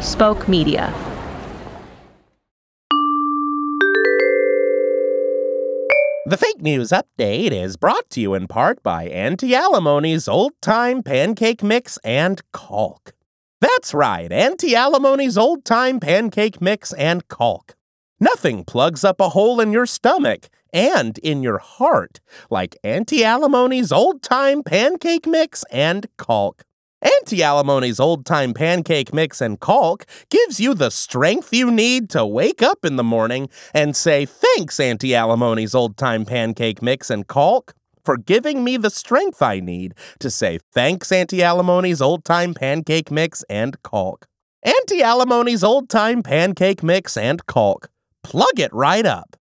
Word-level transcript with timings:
Spoke 0.00 0.46
Media. 0.46 0.94
The 6.24 6.36
fake 6.38 6.62
news 6.62 6.90
update 6.90 7.50
is 7.50 7.76
brought 7.76 8.08
to 8.10 8.20
you 8.20 8.34
in 8.34 8.46
part 8.46 8.80
by 8.84 9.08
Auntie 9.08 9.56
Alimony's 9.56 10.28
Old 10.28 10.52
Time 10.62 11.02
Pancake 11.02 11.64
Mix 11.64 11.98
and 12.04 12.40
Caulk. 12.52 13.12
That's 13.60 13.92
right, 13.92 14.30
Auntie 14.30 14.76
Alimony's 14.76 15.36
Old 15.36 15.64
Time 15.64 15.98
Pancake 15.98 16.60
Mix 16.60 16.92
and 16.92 17.26
Caulk. 17.26 17.74
Nothing 18.20 18.64
plugs 18.64 19.02
up 19.02 19.20
a 19.20 19.30
hole 19.30 19.60
in 19.60 19.72
your 19.72 19.86
stomach 19.86 20.48
and 20.72 21.18
in 21.18 21.42
your 21.42 21.58
heart 21.58 22.20
like 22.50 22.76
Auntie 22.84 23.24
Alimony's 23.24 23.90
Old 23.90 24.22
Time 24.22 24.62
Pancake 24.62 25.26
Mix 25.26 25.64
and 25.72 26.06
Caulk. 26.16 26.62
Auntie 27.00 27.42
Alimony's 27.42 28.00
old 28.00 28.26
time 28.26 28.52
pancake 28.52 29.14
mix 29.14 29.40
and 29.40 29.60
caulk 29.60 30.04
gives 30.30 30.58
you 30.58 30.74
the 30.74 30.90
strength 30.90 31.52
you 31.52 31.70
need 31.70 32.10
to 32.10 32.26
wake 32.26 32.62
up 32.62 32.84
in 32.84 32.96
the 32.96 33.04
morning 33.04 33.48
and 33.72 33.94
say, 33.94 34.26
Thanks, 34.26 34.80
Auntie 34.80 35.14
Alimony's 35.14 35.74
old 35.74 35.96
time 35.96 36.24
pancake 36.24 36.82
mix 36.82 37.08
and 37.08 37.26
caulk, 37.28 37.74
for 38.04 38.16
giving 38.16 38.64
me 38.64 38.76
the 38.76 38.90
strength 38.90 39.40
I 39.42 39.60
need 39.60 39.94
to 40.18 40.30
say, 40.30 40.58
Thanks, 40.72 41.12
Auntie 41.12 41.42
Alimony's 41.42 42.02
old 42.02 42.24
time 42.24 42.52
pancake 42.52 43.10
mix 43.12 43.44
and 43.48 43.80
caulk. 43.82 44.26
Auntie 44.64 45.02
Alimony's 45.02 45.62
old 45.62 45.88
time 45.88 46.22
pancake 46.22 46.82
mix 46.82 47.16
and 47.16 47.46
caulk. 47.46 47.90
Plug 48.24 48.58
it 48.58 48.72
right 48.72 49.06
up. 49.06 49.36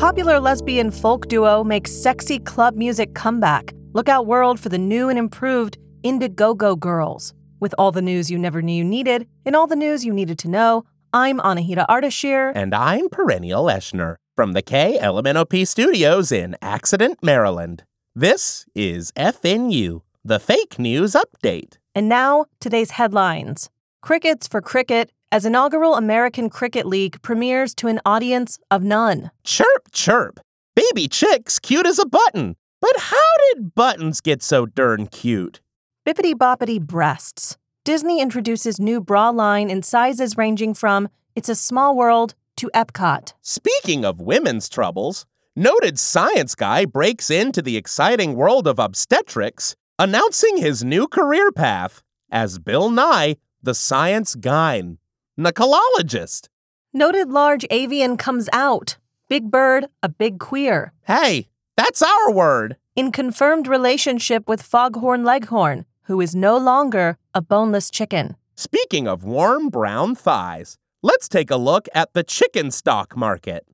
Popular 0.00 0.40
lesbian 0.40 0.90
folk 0.90 1.28
duo 1.28 1.62
makes 1.62 1.92
sexy 1.92 2.38
club 2.38 2.74
music 2.74 3.14
comeback. 3.14 3.74
Look 3.92 4.08
out, 4.08 4.24
world, 4.24 4.58
for 4.58 4.70
the 4.70 4.78
new 4.78 5.10
and 5.10 5.18
improved 5.18 5.76
Indiegogo 6.02 6.80
Girls. 6.80 7.34
With 7.60 7.74
all 7.76 7.92
the 7.92 8.00
news 8.00 8.30
you 8.30 8.38
never 8.38 8.62
knew 8.62 8.72
you 8.72 8.82
needed 8.82 9.28
and 9.44 9.54
all 9.54 9.66
the 9.66 9.76
news 9.76 10.02
you 10.02 10.14
needed 10.14 10.38
to 10.38 10.48
know, 10.48 10.86
I'm 11.12 11.38
Anahita 11.40 11.86
Ardashir. 11.86 12.50
And 12.54 12.74
I'm 12.74 13.10
Perennial 13.10 13.64
Eschner 13.64 14.16
from 14.34 14.54
the 14.54 14.62
KLMNOP 14.62 15.68
studios 15.68 16.32
in 16.32 16.56
Accident, 16.62 17.18
Maryland. 17.22 17.84
This 18.14 18.64
is 18.74 19.12
FNU, 19.18 20.00
the 20.24 20.40
Fake 20.40 20.78
News 20.78 21.12
Update. 21.14 21.76
And 21.94 22.08
now, 22.08 22.46
today's 22.58 22.92
headlines 22.92 23.68
Crickets 24.00 24.48
for 24.48 24.62
Cricket 24.62 25.12
as 25.32 25.44
inaugural 25.44 25.94
American 25.94 26.50
Cricket 26.50 26.86
League 26.86 27.22
premieres 27.22 27.74
to 27.76 27.86
an 27.86 28.00
audience 28.04 28.58
of 28.70 28.82
none. 28.82 29.30
Chirp, 29.44 29.90
chirp. 29.92 30.40
Baby 30.74 31.08
chicks 31.08 31.58
cute 31.58 31.86
as 31.86 31.98
a 31.98 32.06
button. 32.06 32.56
But 32.80 32.96
how 32.98 33.30
did 33.52 33.74
buttons 33.74 34.20
get 34.20 34.42
so 34.42 34.66
darn 34.66 35.06
cute? 35.06 35.60
Bippity 36.06 36.32
boppity 36.32 36.80
breasts. 36.80 37.56
Disney 37.84 38.20
introduces 38.20 38.80
new 38.80 39.00
bra 39.00 39.30
line 39.30 39.70
in 39.70 39.82
sizes 39.82 40.36
ranging 40.36 40.74
from 40.74 41.08
It's 41.34 41.48
a 41.48 41.54
Small 41.54 41.96
World 41.96 42.34
to 42.56 42.70
Epcot. 42.74 43.32
Speaking 43.42 44.04
of 44.04 44.20
women's 44.20 44.68
troubles, 44.68 45.26
noted 45.54 45.98
science 45.98 46.54
guy 46.54 46.84
breaks 46.84 47.30
into 47.30 47.62
the 47.62 47.76
exciting 47.76 48.34
world 48.34 48.66
of 48.66 48.78
obstetrics, 48.78 49.76
announcing 49.98 50.56
his 50.56 50.82
new 50.82 51.06
career 51.06 51.52
path 51.52 52.02
as 52.30 52.58
Bill 52.58 52.90
Nye, 52.90 53.36
the 53.62 53.74
science 53.74 54.34
gyne. 54.36 54.98
Nicolologist. 55.38 56.48
Noted 56.92 57.30
large 57.30 57.64
avian 57.70 58.16
comes 58.16 58.48
out. 58.52 58.96
Big 59.28 59.50
bird, 59.50 59.86
a 60.02 60.08
big 60.08 60.40
queer. 60.40 60.92
Hey, 61.06 61.48
that's 61.76 62.02
our 62.02 62.32
word. 62.32 62.76
In 62.96 63.12
confirmed 63.12 63.68
relationship 63.68 64.48
with 64.48 64.60
Foghorn 64.60 65.22
Leghorn, 65.22 65.86
who 66.04 66.20
is 66.20 66.34
no 66.34 66.56
longer 66.58 67.16
a 67.32 67.40
boneless 67.40 67.90
chicken. 67.90 68.36
Speaking 68.56 69.06
of 69.06 69.24
warm 69.24 69.68
brown 69.68 70.14
thighs, 70.14 70.76
let's 71.02 71.28
take 71.28 71.50
a 71.50 71.56
look 71.56 71.88
at 71.94 72.12
the 72.12 72.24
chicken 72.24 72.70
stock 72.70 73.16
market. 73.16 73.64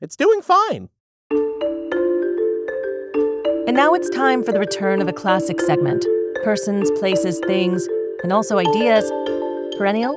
It's 0.00 0.16
doing 0.16 0.40
fine. 0.40 0.88
And 3.66 3.76
now 3.76 3.92
it's 3.92 4.08
time 4.08 4.44
for 4.44 4.52
the 4.52 4.60
return 4.60 5.02
of 5.02 5.08
a 5.08 5.12
classic 5.12 5.60
segment 5.60 6.06
persons, 6.44 6.90
places, 6.92 7.40
things, 7.46 7.86
and 8.22 8.32
also 8.32 8.56
ideas. 8.56 9.10
Perennial? 9.76 10.16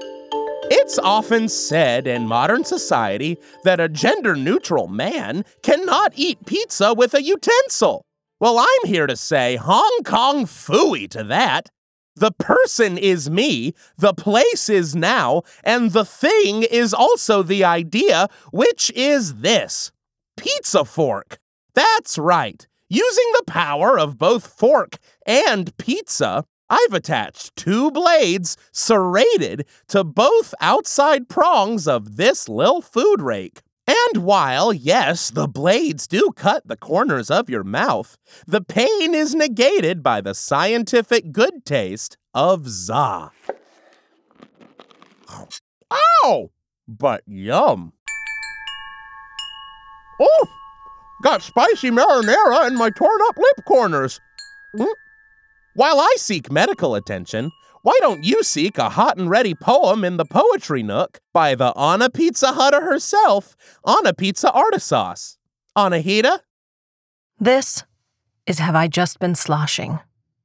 It's 0.73 0.97
often 0.97 1.49
said 1.49 2.07
in 2.07 2.29
modern 2.29 2.63
society 2.63 3.37
that 3.65 3.81
a 3.81 3.89
gender 3.89 4.37
neutral 4.37 4.87
man 4.87 5.43
cannot 5.63 6.13
eat 6.15 6.45
pizza 6.45 6.93
with 6.93 7.13
a 7.13 7.21
utensil. 7.21 8.05
Well, 8.39 8.57
I'm 8.57 8.87
here 8.87 9.05
to 9.05 9.17
say 9.17 9.57
Hong 9.57 9.99
Kong 10.05 10.45
fooey 10.45 11.09
to 11.09 11.25
that. 11.25 11.67
The 12.15 12.31
person 12.31 12.97
is 12.97 13.29
me, 13.29 13.73
the 13.97 14.13
place 14.13 14.69
is 14.69 14.95
now, 14.95 15.41
and 15.61 15.91
the 15.91 16.05
thing 16.05 16.63
is 16.63 16.93
also 16.93 17.43
the 17.43 17.65
idea, 17.65 18.29
which 18.53 18.93
is 18.95 19.41
this 19.41 19.91
pizza 20.37 20.85
fork. 20.85 21.37
That's 21.75 22.17
right. 22.17 22.65
Using 22.87 23.29
the 23.33 23.43
power 23.45 23.99
of 23.99 24.17
both 24.17 24.47
fork 24.47 24.99
and 25.25 25.75
pizza, 25.75 26.45
I've 26.71 26.93
attached 26.93 27.57
two 27.57 27.91
blades 27.91 28.55
serrated 28.71 29.65
to 29.89 30.05
both 30.05 30.55
outside 30.61 31.27
prongs 31.27 31.85
of 31.85 32.15
this 32.15 32.47
lil 32.47 32.79
food 32.79 33.21
rake. 33.21 33.61
And 33.85 34.23
while, 34.23 34.71
yes, 34.71 35.31
the 35.31 35.49
blades 35.49 36.07
do 36.07 36.31
cut 36.33 36.65
the 36.65 36.77
corners 36.77 37.29
of 37.29 37.49
your 37.49 37.65
mouth, 37.65 38.17
the 38.47 38.61
pain 38.61 39.13
is 39.13 39.35
negated 39.35 40.01
by 40.01 40.21
the 40.21 40.33
scientific 40.33 41.33
good 41.33 41.65
taste 41.65 42.15
of 42.33 42.69
za. 42.69 43.31
Ow! 46.23 46.51
But 46.87 47.23
yum. 47.25 47.91
Oh! 50.21 50.47
Got 51.21 51.41
spicy 51.41 51.91
marinara 51.91 52.67
in 52.67 52.77
my 52.77 52.91
torn 52.91 53.19
up 53.27 53.37
lip 53.37 53.65
corners. 53.65 54.21
Mm. 54.77 54.87
While 55.73 56.01
I 56.01 56.15
seek 56.17 56.51
medical 56.51 56.95
attention, 56.95 57.49
why 57.81 57.97
don't 58.01 58.25
you 58.25 58.43
seek 58.43 58.77
a 58.77 58.89
hot 58.89 59.17
and 59.17 59.29
ready 59.29 59.55
poem 59.55 60.03
in 60.03 60.17
the 60.17 60.25
poetry 60.25 60.83
nook 60.83 61.21
by 61.31 61.55
the 61.55 61.71
Anna 61.77 62.09
Pizza 62.09 62.51
Hutter 62.51 62.81
herself, 62.81 63.55
Anna 63.87 64.13
Pizza 64.13 64.51
Artisauce? 64.51 65.37
Anahita? 65.77 66.39
This 67.39 67.85
is 68.45 68.59
Have 68.59 68.75
I 68.75 68.89
Just 68.89 69.19
Been 69.19 69.33
Sloshing 69.33 69.99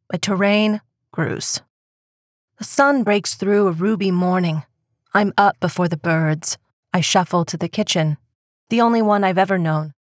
by 0.09 0.19
Terrain 0.19 0.81
Gruce. 1.13 1.61
The 2.59 2.65
sun 2.65 3.03
breaks 3.03 3.35
through 3.35 3.67
a 3.67 3.73
ruby 3.73 4.13
morning. 4.13 4.63
I'm 5.13 5.35
up 5.37 5.59
before 5.59 5.89
the 5.89 5.97
birds. 5.97 6.57
I 6.95 7.01
shuffle 7.01 7.45
to 7.47 7.57
the 7.57 7.69
kitchen, 7.69 8.17
the 8.71 8.81
only 8.81 9.03
one 9.03 9.25
I've 9.25 9.39
ever 9.39 9.59
known. 9.59 9.93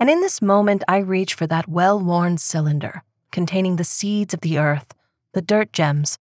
And 0.00 0.08
in 0.08 0.22
this 0.22 0.40
moment, 0.40 0.82
I 0.88 0.98
reach 0.98 1.34
for 1.34 1.46
that 1.48 1.68
well 1.68 2.00
worn 2.00 2.38
cylinder 2.38 3.02
containing 3.34 3.76
the 3.76 3.84
seeds 3.84 4.32
of 4.32 4.40
the 4.40 4.56
earth, 4.56 4.94
the 5.32 5.42
dirt 5.42 5.72
gems. 5.72 6.18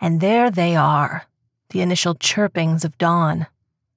And 0.00 0.20
there 0.20 0.50
they 0.50 0.76
are, 0.76 1.24
the 1.70 1.82
initial 1.82 2.14
chirpings 2.14 2.84
of 2.84 2.96
dawn, 2.96 3.48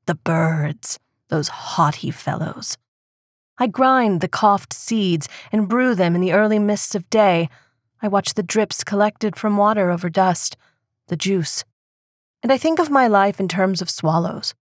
the 0.07 0.15
birds, 0.15 0.99
those 1.29 1.47
haughty 1.47 2.11
fellows. 2.11 2.77
I 3.59 3.67
grind 3.67 4.21
the 4.21 4.27
coughed 4.27 4.73
seeds 4.73 5.29
and 5.51 5.69
brew 5.69 5.93
them 5.93 6.15
in 6.15 6.21
the 6.21 6.33
early 6.33 6.59
mists 6.59 6.95
of 6.95 7.09
day. 7.09 7.47
I 8.01 8.07
watch 8.07 8.33
the 8.33 8.43
drips 8.43 8.83
collected 8.83 9.35
from 9.35 9.57
water 9.57 9.91
over 9.91 10.09
dust, 10.09 10.57
the 11.07 11.15
juice. 11.15 11.63
And 12.41 12.51
I 12.51 12.57
think 12.57 12.79
of 12.79 12.89
my 12.89 13.07
life 13.07 13.39
in 13.39 13.47
terms 13.47 13.81
of 13.81 13.89
swallows, 13.89 14.55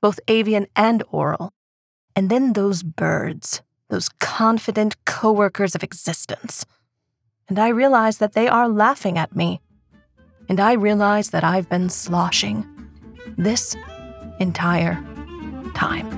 both 0.00 0.20
avian 0.26 0.66
and 0.74 1.02
oral. 1.10 1.52
And 2.16 2.30
then 2.30 2.54
those 2.54 2.82
birds, 2.82 3.62
those 3.88 4.08
confident 4.20 4.96
co 5.04 5.32
workers 5.32 5.74
of 5.74 5.82
existence 5.82 6.64
and 7.48 7.58
I 7.58 7.68
realize 7.68 8.18
that 8.18 8.32
they 8.32 8.48
are 8.48 8.68
laughing 8.68 9.18
at 9.18 9.34
me. 9.34 9.60
And 10.48 10.60
I 10.60 10.72
realize 10.72 11.30
that 11.30 11.44
I've 11.44 11.68
been 11.68 11.88
sloshing 11.88 12.66
this 13.36 13.76
entire 14.38 15.02
time. 15.74 16.08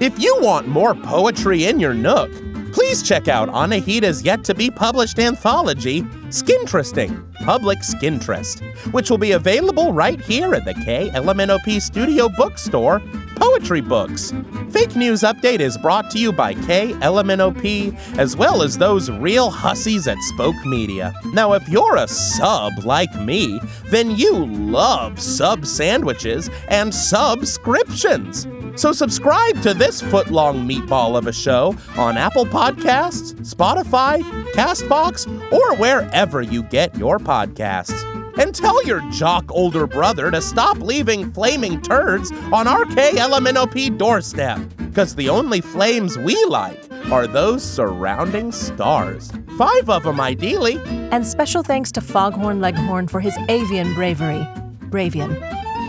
If 0.00 0.18
you 0.18 0.36
want 0.40 0.68
more 0.68 0.94
poetry 0.94 1.64
in 1.64 1.80
your 1.80 1.94
nook, 1.94 2.30
please 2.72 3.02
check 3.02 3.28
out 3.28 3.48
Anahita's 3.48 4.22
yet 4.22 4.44
to 4.44 4.54
be 4.54 4.70
published 4.70 5.18
anthology, 5.18 6.02
Skinteresting 6.28 7.32
Public 7.44 7.78
Skinterest, 7.78 8.60
which 8.92 9.08
will 9.08 9.18
be 9.18 9.32
available 9.32 9.92
right 9.92 10.20
here 10.20 10.54
at 10.54 10.64
the 10.64 10.74
KLMNOP 10.74 11.80
Studio 11.80 12.28
Bookstore 12.28 13.00
Poetry 13.36 13.80
Books. 13.80 14.32
Fake 14.70 14.96
News 14.96 15.22
Update 15.22 15.60
is 15.60 15.78
brought 15.78 16.10
to 16.10 16.18
you 16.18 16.32
by 16.32 16.54
KLMNOP, 16.54 18.18
as 18.18 18.36
well 18.36 18.62
as 18.62 18.78
those 18.78 19.10
real 19.10 19.50
hussies 19.50 20.06
at 20.08 20.18
Spoke 20.18 20.64
Media. 20.66 21.14
Now, 21.32 21.52
if 21.52 21.68
you're 21.68 21.96
a 21.96 22.08
sub 22.08 22.72
like 22.84 23.14
me, 23.20 23.60
then 23.86 24.10
you 24.16 24.46
love 24.46 25.20
sub 25.20 25.66
sandwiches 25.66 26.50
and 26.68 26.94
subscriptions. 26.94 28.46
So 28.76 28.92
subscribe 28.92 29.62
to 29.62 29.72
this 29.74 30.00
foot-long 30.00 30.68
meatball 30.68 31.16
of 31.16 31.26
a 31.26 31.32
show 31.32 31.76
on 31.96 32.16
Apple 32.16 32.44
Podcasts, 32.44 33.34
Spotify, 33.42 34.20
Castbox, 34.52 35.28
or 35.52 35.76
wherever 35.76 36.42
you 36.42 36.64
get 36.64 36.96
your 36.96 37.18
podcasts. 37.18 38.13
And 38.36 38.54
tell 38.54 38.84
your 38.84 39.00
jock 39.10 39.44
older 39.50 39.86
brother 39.86 40.30
to 40.30 40.40
stop 40.40 40.78
leaving 40.78 41.32
flaming 41.32 41.80
turds 41.80 42.32
on 42.52 42.66
our 42.66 42.84
KLMNOP 42.84 43.96
doorstep, 43.96 44.60
because 44.76 45.14
the 45.14 45.28
only 45.28 45.60
flames 45.60 46.18
we 46.18 46.42
like 46.46 46.82
are 47.10 47.26
those 47.26 47.62
surrounding 47.62 48.50
stars. 48.50 49.30
Five 49.56 49.88
of 49.88 50.02
them, 50.02 50.20
ideally. 50.20 50.80
And 50.86 51.26
special 51.26 51.62
thanks 51.62 51.92
to 51.92 52.00
Foghorn 52.00 52.60
Leghorn 52.60 53.08
for 53.08 53.20
his 53.20 53.36
avian 53.48 53.94
bravery. 53.94 54.46
Bravian. 54.90 55.34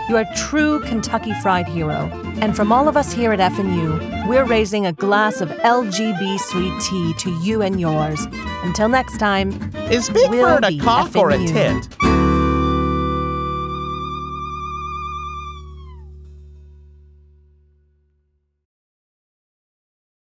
You 0.08 0.18
are 0.18 0.22
a 0.22 0.36
true 0.36 0.82
Kentucky 0.82 1.34
Fried 1.42 1.68
hero. 1.68 2.12
And 2.42 2.56
from 2.56 2.72
all 2.72 2.88
of 2.88 2.96
us 2.96 3.12
here 3.12 3.32
at 3.34 3.40
FNU, 3.40 4.28
we're 4.28 4.46
raising 4.46 4.86
a 4.86 4.94
glass 4.94 5.42
of 5.42 5.50
LGB 5.50 6.40
sweet 6.40 6.80
tea 6.82 7.14
to 7.20 7.32
you 7.42 7.64
and 7.64 7.82
yours. 7.82 8.28
Until 8.64 8.88
next 8.88 9.18
time, 9.18 9.50
Is 9.90 10.10
Big 10.10 10.30
We'll 10.30 10.60
Bird 10.60 10.66
a 10.66 10.78
cock 10.78 11.16
or 11.16 11.32
a 11.32 11.38
tit? 11.38 11.88